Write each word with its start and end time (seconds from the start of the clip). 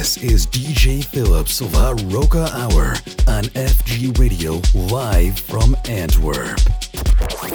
This 0.00 0.16
is 0.16 0.46
DJ 0.46 1.04
Phillips 1.04 1.60
of 1.60 1.74
Roca 2.10 2.48
Hour 2.54 2.94
on 3.28 3.44
FG 3.52 4.18
Radio 4.18 4.62
live 4.74 5.38
from 5.38 5.76
Antwerp. 5.90 6.58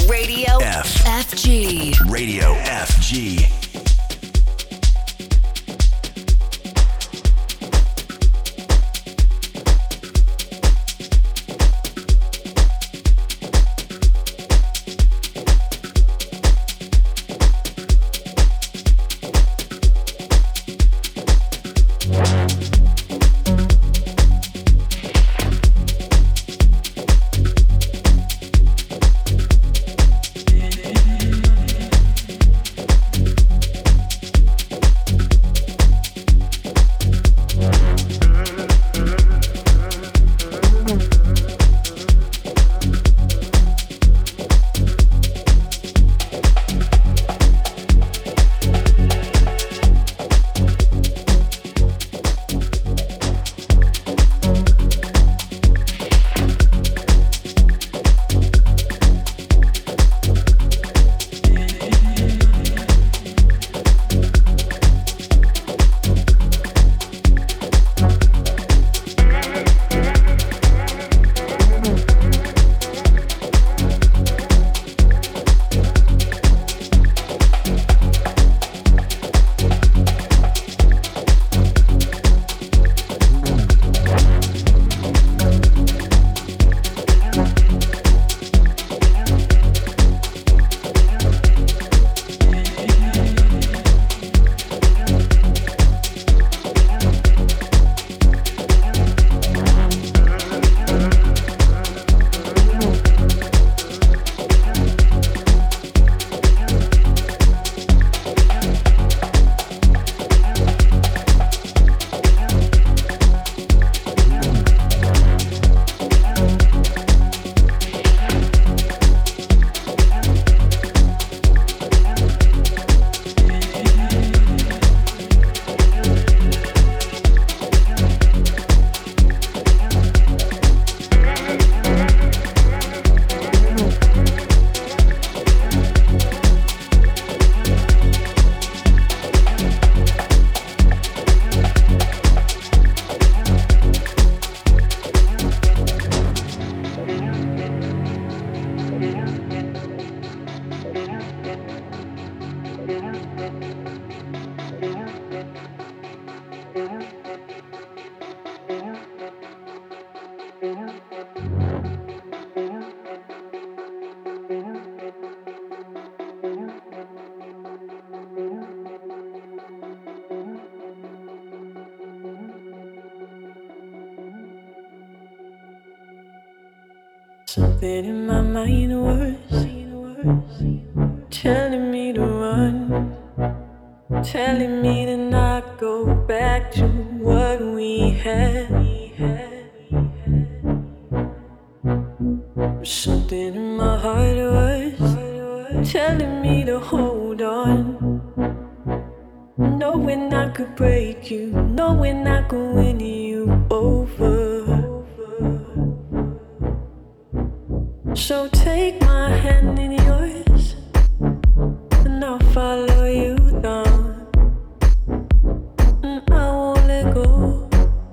Radio 0.08 0.60
F. 0.62 0.86
FG. 1.06 2.08
Radio 2.08 2.54
FG. 2.54 3.65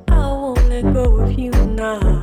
I 0.09 0.27
won't 0.33 0.69
let 0.69 0.83
go 0.93 1.21
of 1.21 1.39
you 1.39 1.51
now. 1.51 2.22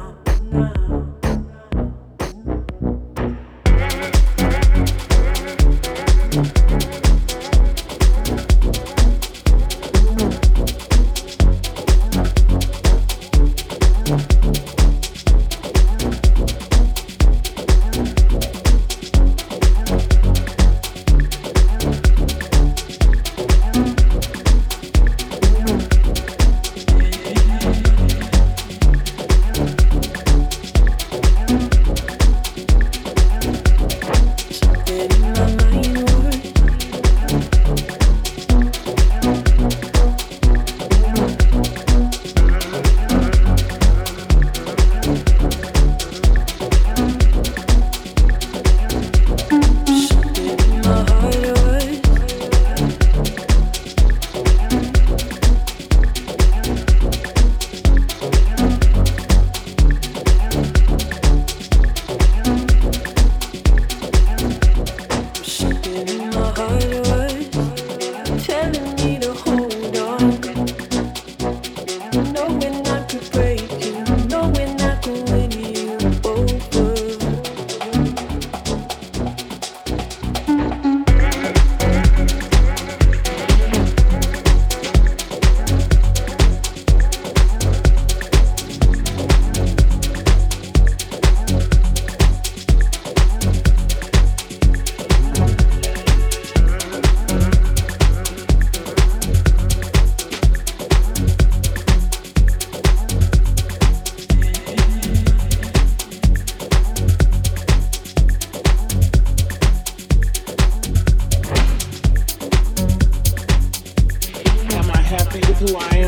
life. 115.62 115.99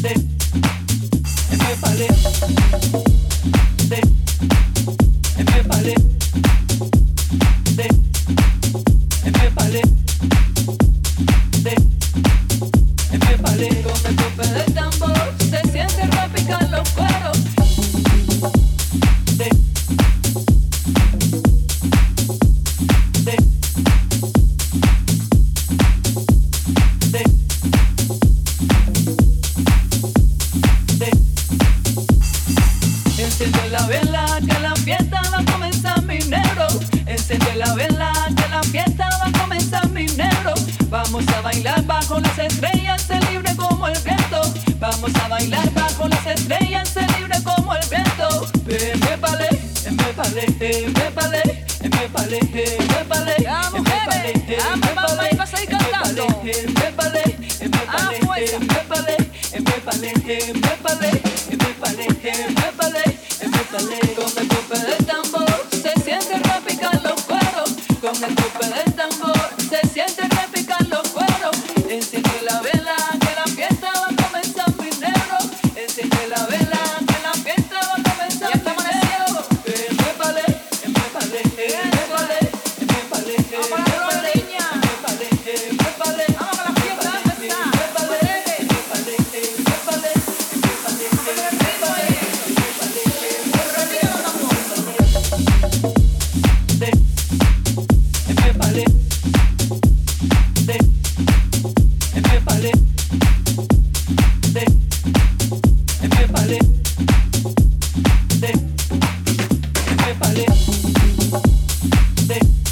Dip. 0.00 0.16
Dip. 3.90 4.29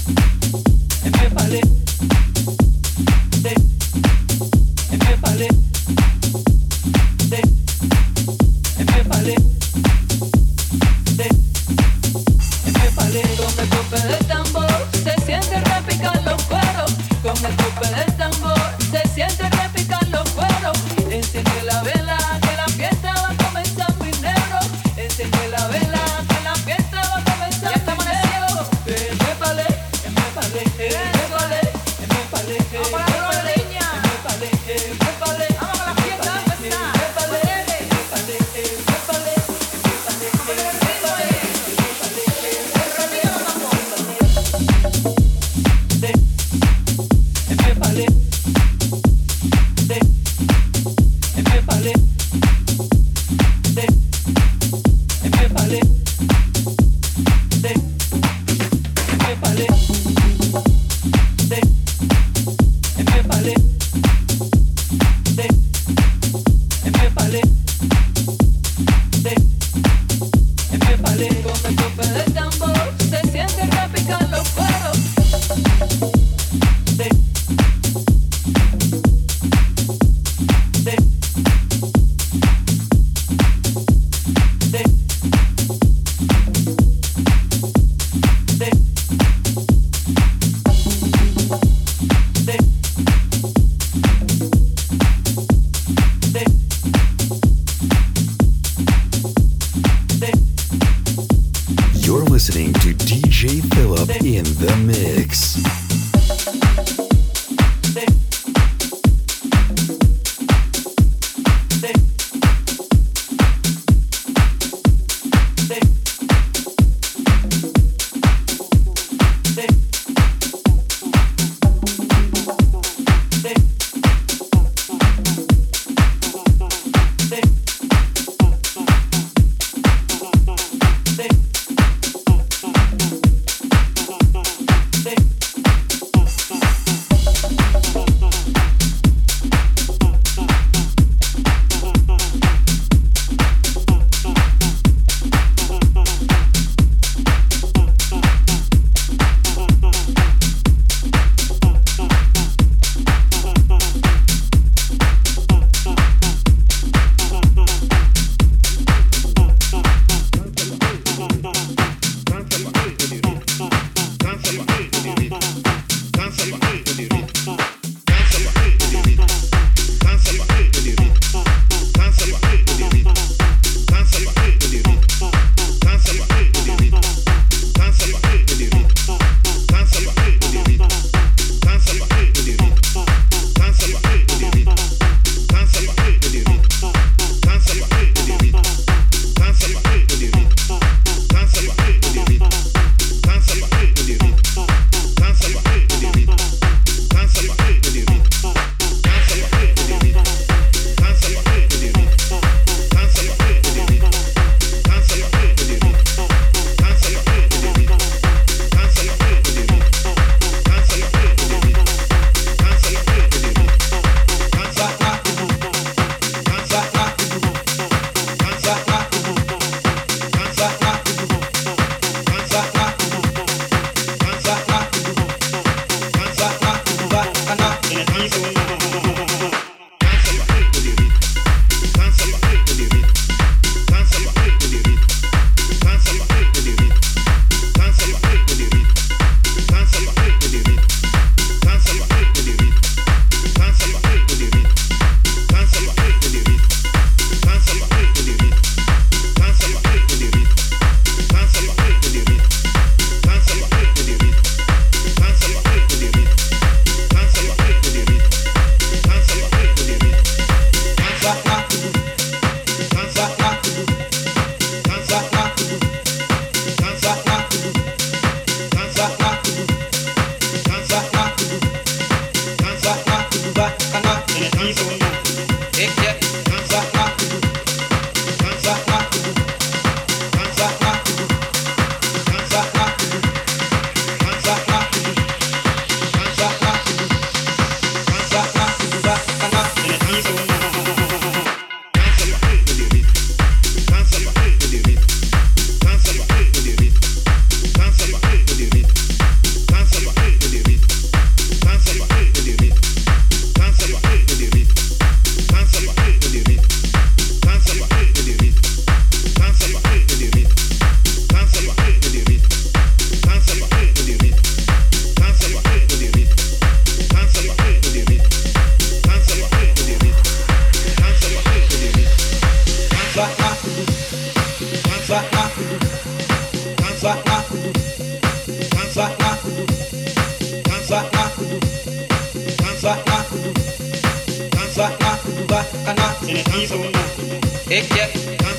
If 0.09 1.37
I 1.37 1.49
live, 1.49 1.71
live, 3.45 3.63
if 4.93 5.25
I. 5.25 5.68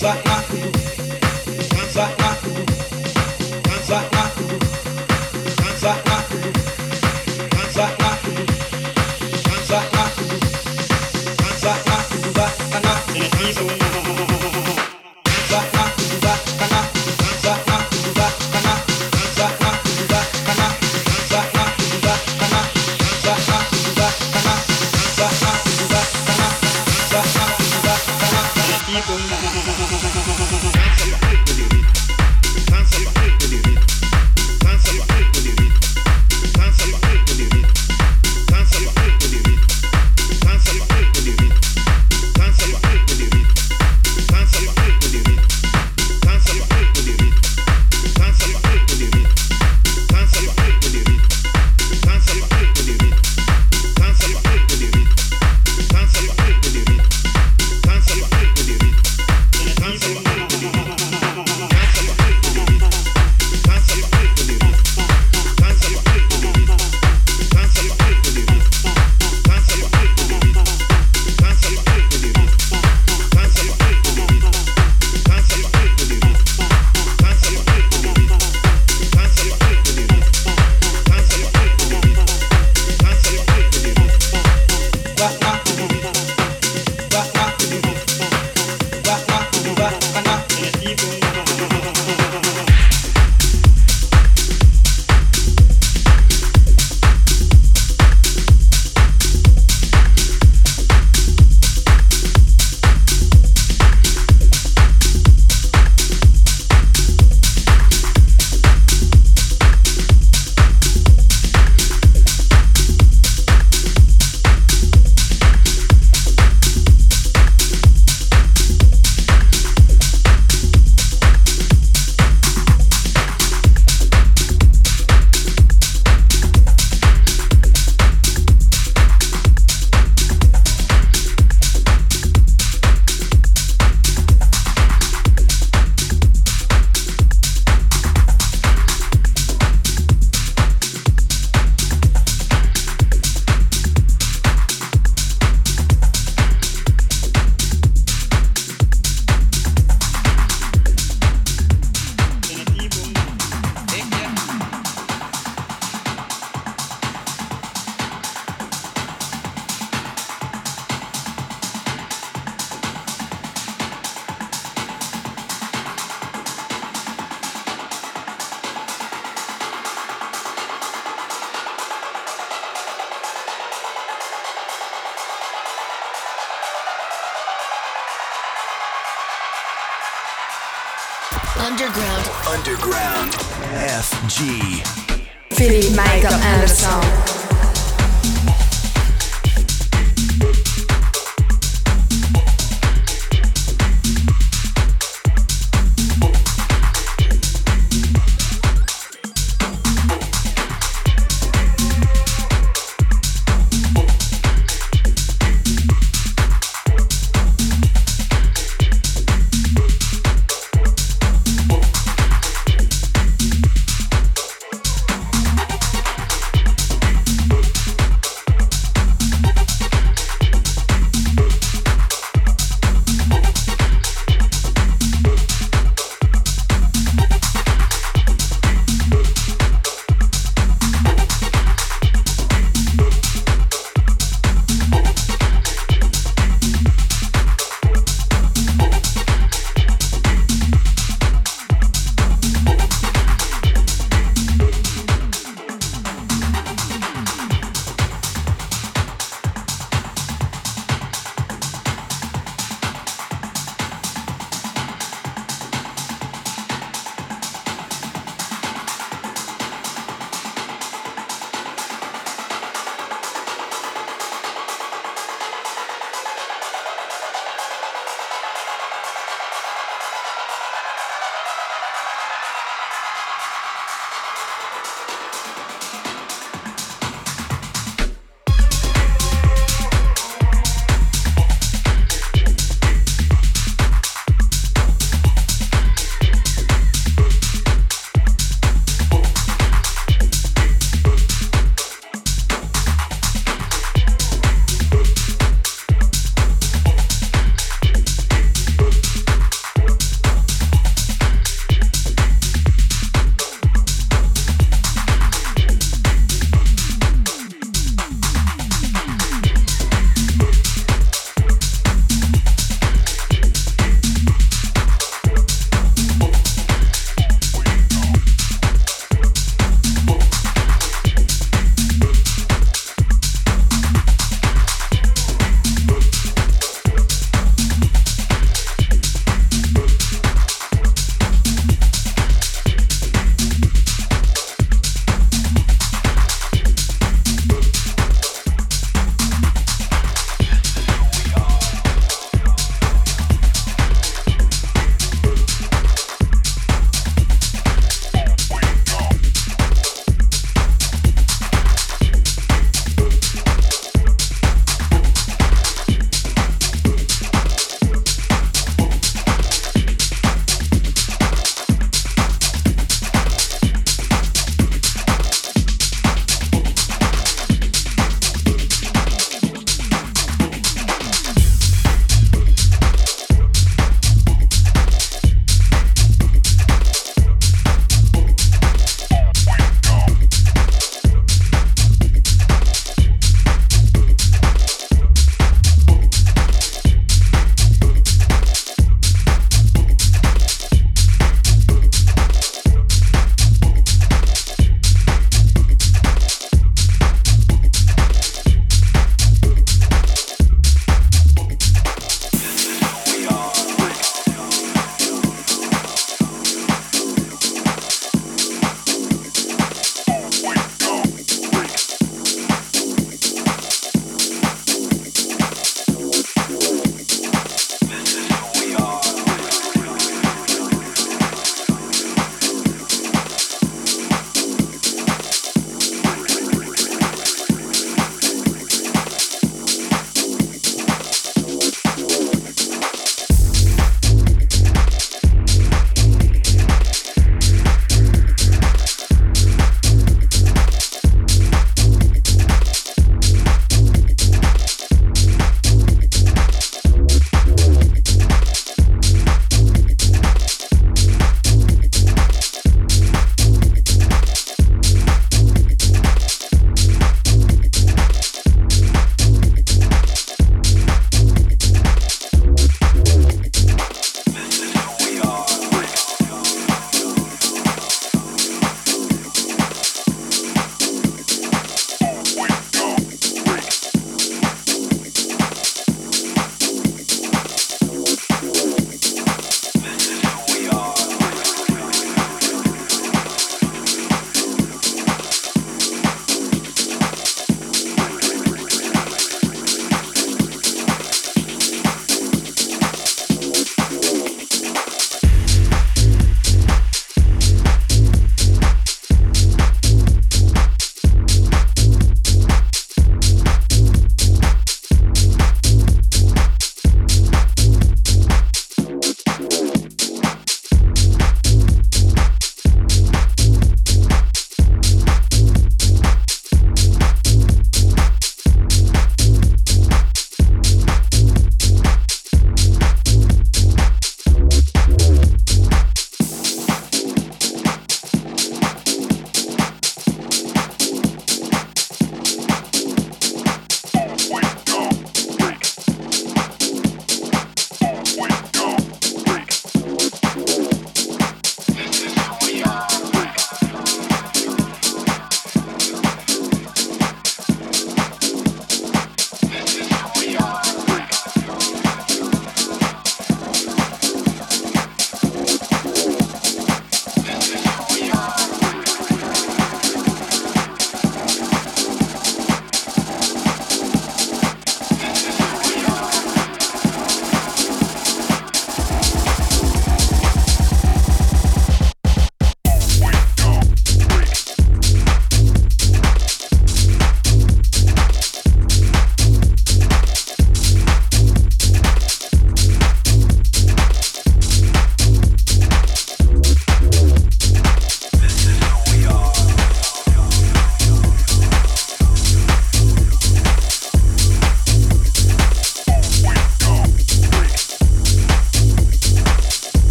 barraco 0.00 0.56
do 0.56 0.85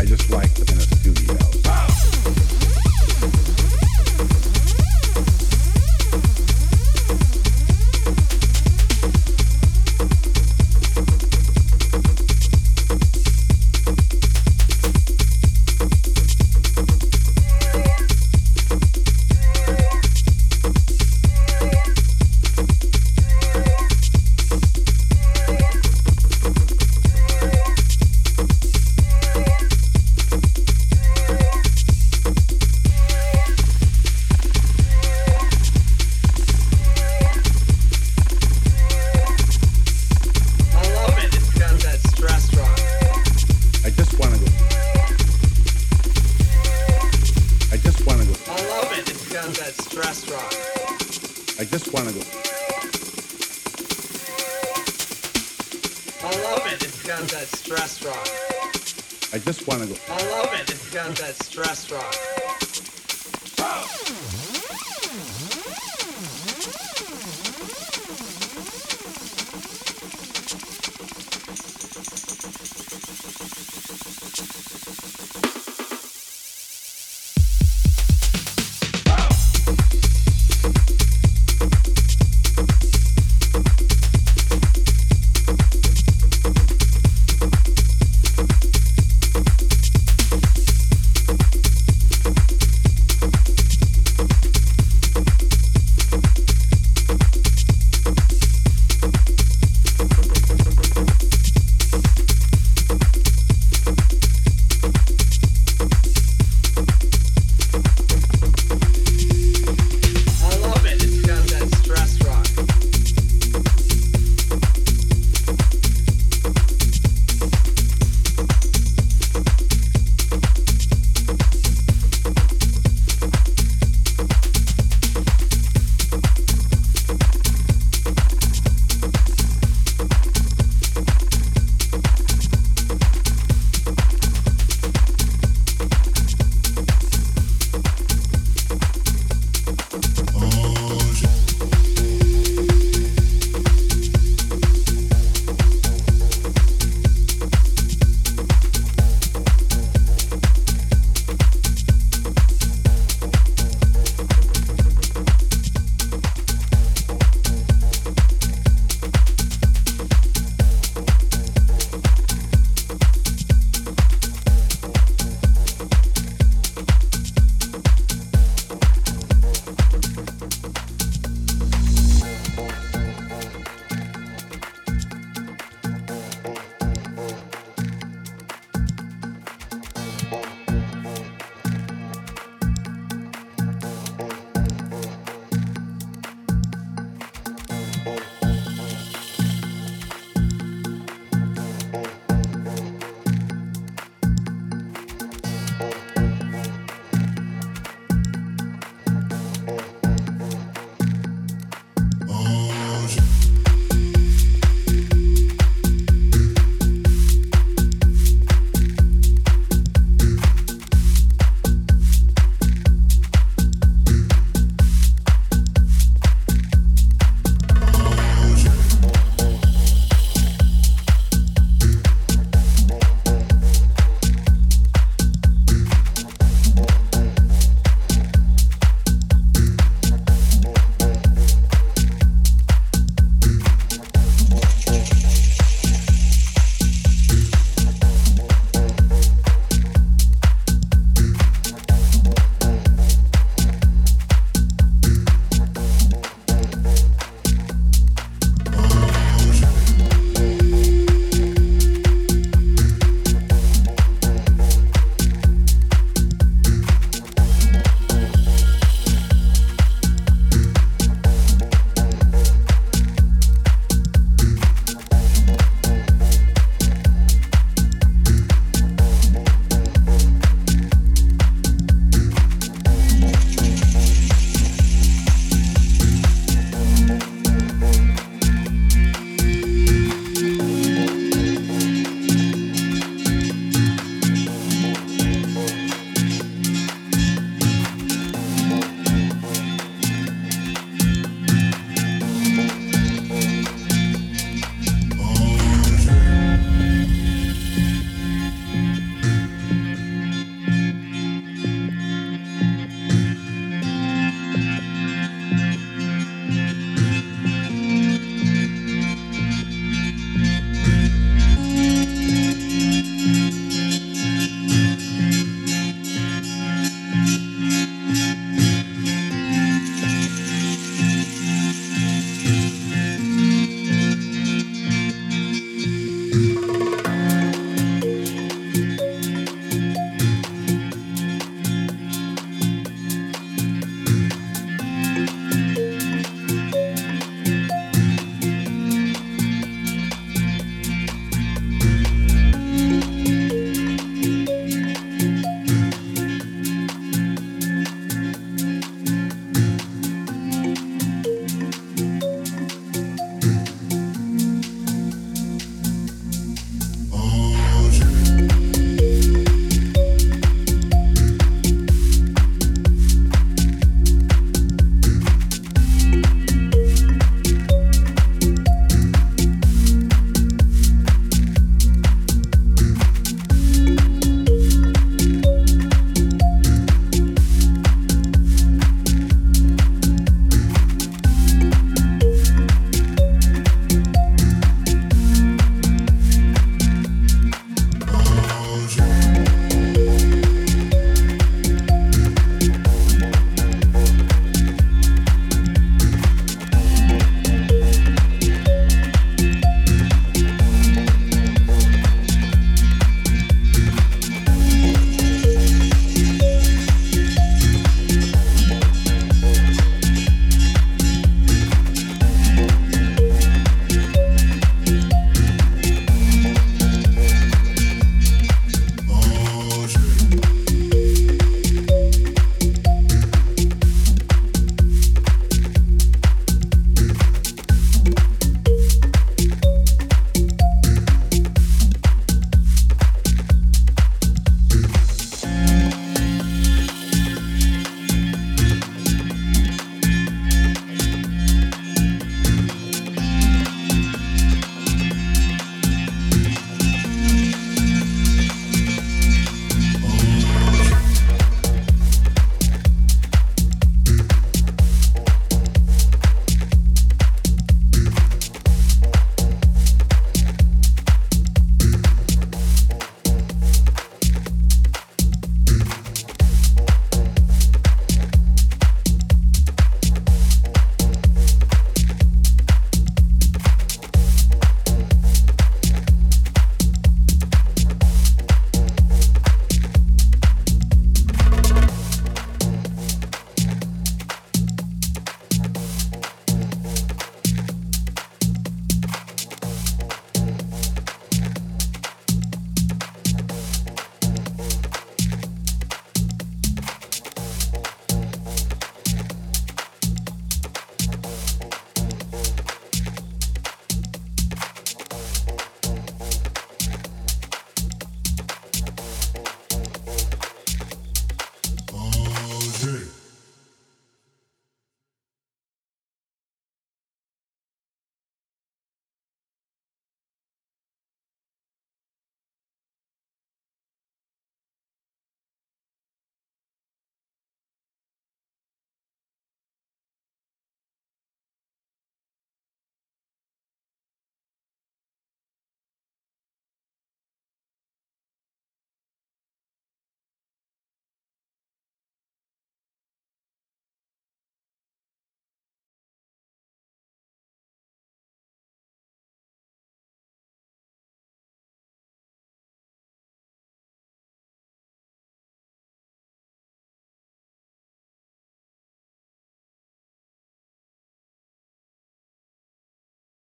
I, 0.00 0.06
just 0.06 0.30
like 0.30 0.54
them 0.54 0.78
in 0.78 0.99